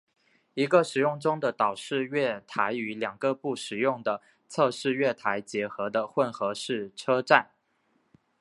[0.55, 7.51] 一个使用中的岛式月台与两个不使用的侧式月台结合的混合式车站。